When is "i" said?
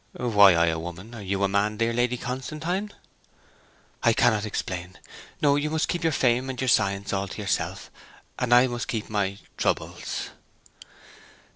0.55-0.65, 4.01-4.13, 8.51-8.65